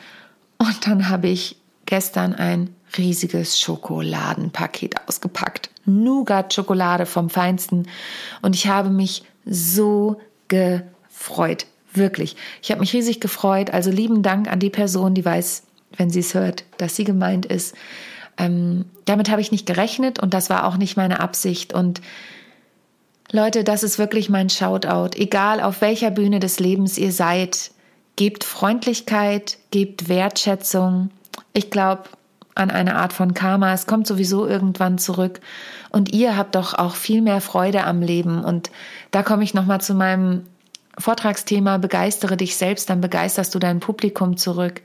Und 0.59 0.87
dann 0.87 1.09
habe 1.09 1.27
ich 1.27 1.57
gestern 1.87 2.35
ein 2.35 2.76
riesiges 2.97 3.61
Schokoladenpaket 3.61 4.95
ausgepackt. 5.07 5.71
Nougat-Schokolade 5.85 7.07
vom 7.07 7.31
Feinsten. 7.31 7.89
Und 8.43 8.55
ich 8.55 8.67
habe 8.67 8.91
mich 8.91 9.25
so 9.45 10.21
gefreut. 10.49 11.67
Wirklich. 11.93 12.37
Ich 12.63 12.71
habe 12.71 12.81
mich 12.81 12.93
riesig 12.93 13.21
gefreut. 13.21 13.71
Also 13.71 13.91
lieben 13.91 14.23
Dank 14.23 14.51
an 14.51 14.61
die 14.61 14.71
Person, 14.71 15.15
die 15.15 15.25
weiß, 15.25 15.63
wenn 15.97 16.11
sie 16.11 16.21
es 16.21 16.35
hört, 16.35 16.65
dass 16.77 16.97
sie 16.97 17.05
gemeint 17.05 17.47
ist. 17.47 17.75
Ähm, 18.39 18.85
damit 19.07 19.31
habe 19.31 19.41
ich 19.41 19.53
nicht 19.53 19.67
gerechnet 19.67 20.19
und 20.19 20.35
das 20.35 20.51
war 20.51 20.67
auch 20.67 20.77
nicht 20.77 20.97
meine 20.97 21.21
Absicht. 21.21 21.73
Und 21.73 22.03
Leute, 23.33 23.65
das 23.65 23.83
ist 23.83 23.99
wirklich 23.99 24.29
mein 24.29 24.51
Shoutout. 24.51 25.17
Egal 25.17 25.61
auf 25.61 25.81
welcher 25.81 26.11
Bühne 26.11 26.39
des 26.39 26.61
Lebens 26.61 26.99
ihr 26.99 27.13
seid, 27.13 27.71
gebt 28.17 28.45
Freundlichkeit, 28.45 29.59
gebt 29.71 30.09
Wertschätzung. 30.09 31.11
Ich 31.53 31.71
glaube 31.71 32.05
an 32.57 32.71
eine 32.71 32.97
Art 32.97 33.13
von 33.13 33.35
Karma. 33.35 33.73
Es 33.73 33.87
kommt 33.87 34.07
sowieso 34.07 34.47
irgendwann 34.47 34.99
zurück. 34.99 35.41
Und 35.91 36.13
ihr 36.13 36.37
habt 36.37 36.55
doch 36.55 36.75
auch 36.75 36.95
viel 36.95 37.23
mehr 37.23 37.41
Freude 37.41 37.85
am 37.85 38.03
Leben. 38.03 38.43
Und 38.43 38.71
da 39.11 39.23
komme 39.23 39.45
ich 39.45 39.55
nochmal 39.55 39.81
zu 39.81 39.95
meinem 39.95 40.45
Vortragsthema 40.99 41.79
Begeistere 41.79 42.37
dich 42.37 42.57
selbst, 42.57 42.89
dann 42.91 43.01
begeisterst 43.01 43.55
du 43.55 43.59
dein 43.59 43.81
Publikum 43.81 44.37
zurück. 44.37 44.81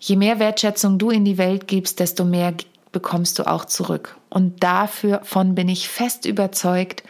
Je 0.00 0.16
mehr 0.16 0.38
Wertschätzung 0.38 0.98
du 0.98 1.10
in 1.10 1.24
die 1.24 1.38
Welt 1.38 1.66
gibst, 1.66 1.98
desto 1.98 2.24
mehr 2.24 2.54
bekommst 2.92 3.38
du 3.38 3.44
auch 3.44 3.64
zurück. 3.64 4.16
Und 4.30 4.62
davon 4.62 5.54
bin 5.54 5.68
ich 5.68 5.88
fest 5.88 6.26
überzeugt. 6.26 7.02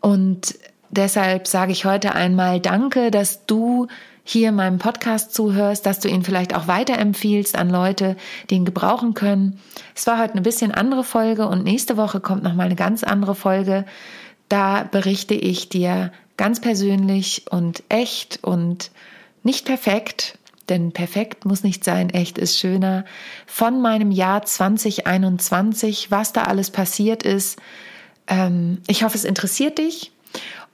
Und 0.00 0.56
deshalb 0.90 1.48
sage 1.48 1.72
ich 1.72 1.84
heute 1.84 2.14
einmal 2.14 2.60
Danke, 2.60 3.10
dass 3.10 3.46
du 3.46 3.88
hier 4.24 4.52
meinem 4.52 4.78
Podcast 4.78 5.34
zuhörst, 5.34 5.84
dass 5.84 5.98
du 5.98 6.08
ihn 6.08 6.22
vielleicht 6.22 6.54
auch 6.54 6.68
weiterempfiehlst 6.68 7.56
an 7.56 7.70
Leute, 7.70 8.16
die 8.50 8.54
ihn 8.54 8.64
gebrauchen 8.64 9.14
können. 9.14 9.58
Es 9.94 10.06
war 10.06 10.18
heute 10.18 10.32
eine 10.32 10.42
bisschen 10.42 10.72
andere 10.72 11.04
Folge 11.04 11.46
und 11.48 11.64
nächste 11.64 11.96
Woche 11.96 12.20
kommt 12.20 12.42
noch 12.42 12.54
mal 12.54 12.66
eine 12.66 12.76
ganz 12.76 13.02
andere 13.02 13.34
Folge. 13.34 13.84
Da 14.48 14.84
berichte 14.84 15.34
ich 15.34 15.68
dir 15.68 16.12
ganz 16.36 16.60
persönlich 16.60 17.46
und 17.50 17.82
echt 17.88 18.38
und 18.42 18.90
nicht 19.42 19.66
perfekt, 19.66 20.38
denn 20.68 20.92
perfekt 20.92 21.44
muss 21.44 21.64
nicht 21.64 21.84
sein, 21.84 22.10
echt 22.10 22.38
ist 22.38 22.58
schöner, 22.58 23.04
von 23.46 23.82
meinem 23.82 24.12
Jahr 24.12 24.44
2021, 24.44 26.10
was 26.10 26.32
da 26.32 26.42
alles 26.42 26.70
passiert 26.70 27.24
ist. 27.24 27.58
Ähm, 28.28 28.78
ich 28.86 29.02
hoffe, 29.02 29.16
es 29.16 29.24
interessiert 29.24 29.78
dich 29.78 30.12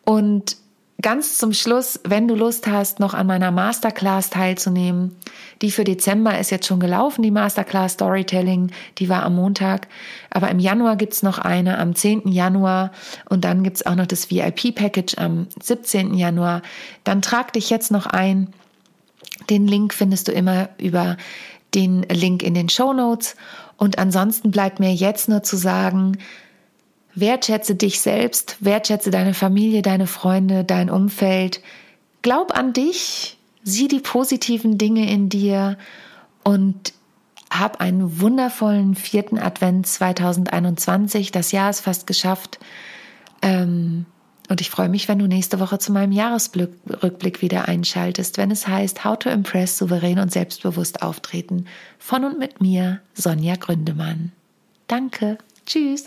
und 0.04 0.56
ganz 1.00 1.38
zum 1.38 1.52
Schluss, 1.52 2.00
wenn 2.04 2.26
du 2.26 2.34
Lust 2.34 2.66
hast, 2.66 2.98
noch 2.98 3.14
an 3.14 3.26
meiner 3.28 3.52
Masterclass 3.52 4.30
teilzunehmen, 4.30 5.14
die 5.62 5.70
für 5.70 5.84
Dezember 5.84 6.38
ist 6.38 6.50
jetzt 6.50 6.66
schon 6.66 6.80
gelaufen, 6.80 7.22
die 7.22 7.30
Masterclass 7.30 7.92
Storytelling, 7.92 8.72
die 8.98 9.08
war 9.08 9.22
am 9.22 9.36
Montag, 9.36 9.86
aber 10.30 10.50
im 10.50 10.58
Januar 10.58 10.96
gibt's 10.96 11.22
noch 11.22 11.38
eine 11.38 11.78
am 11.78 11.94
10. 11.94 12.28
Januar 12.28 12.90
und 13.28 13.44
dann 13.44 13.62
gibt's 13.62 13.86
auch 13.86 13.94
noch 13.94 14.06
das 14.06 14.30
VIP-Package 14.30 15.18
am 15.18 15.46
17. 15.62 16.14
Januar. 16.14 16.62
Dann 17.04 17.22
trag 17.22 17.52
dich 17.52 17.70
jetzt 17.70 17.92
noch 17.92 18.06
ein. 18.06 18.52
Den 19.50 19.68
Link 19.68 19.94
findest 19.94 20.26
du 20.26 20.32
immer 20.32 20.68
über 20.78 21.16
den 21.74 22.02
Link 22.02 22.42
in 22.42 22.54
den 22.54 22.68
Show 22.68 22.92
Notes. 22.92 23.36
Und 23.76 23.98
ansonsten 23.98 24.50
bleibt 24.50 24.80
mir 24.80 24.92
jetzt 24.92 25.28
nur 25.28 25.42
zu 25.42 25.56
sagen, 25.56 26.18
Wertschätze 27.14 27.74
dich 27.74 28.00
selbst, 28.00 28.56
wertschätze 28.60 29.10
deine 29.10 29.34
Familie, 29.34 29.82
deine 29.82 30.06
Freunde, 30.06 30.64
dein 30.64 30.90
Umfeld. 30.90 31.60
Glaub 32.22 32.56
an 32.56 32.72
dich, 32.72 33.38
sieh 33.64 33.88
die 33.88 34.00
positiven 34.00 34.78
Dinge 34.78 35.10
in 35.10 35.28
dir 35.28 35.78
und 36.44 36.92
hab 37.50 37.80
einen 37.80 38.20
wundervollen 38.20 38.94
vierten 38.94 39.38
Advent 39.38 39.86
2021. 39.86 41.32
Das 41.32 41.52
Jahr 41.52 41.70
ist 41.70 41.80
fast 41.80 42.06
geschafft. 42.06 42.58
Ähm, 43.42 44.06
und 44.48 44.60
ich 44.60 44.70
freue 44.70 44.88
mich, 44.88 45.08
wenn 45.08 45.18
du 45.18 45.26
nächste 45.26 45.60
Woche 45.60 45.78
zu 45.78 45.92
meinem 45.92 46.12
Jahresrückblick 46.12 47.42
wieder 47.42 47.68
einschaltest, 47.68 48.38
wenn 48.38 48.50
es 48.50 48.66
heißt 48.66 49.04
How 49.04 49.18
to 49.18 49.28
Impress, 49.28 49.76
souverän 49.76 50.18
und 50.18 50.32
selbstbewusst 50.32 51.02
auftreten. 51.02 51.66
Von 51.98 52.24
und 52.24 52.38
mit 52.38 52.60
mir, 52.60 53.00
Sonja 53.14 53.56
Gründemann. 53.56 54.32
Danke. 54.86 55.36
Tschüss. 55.66 56.06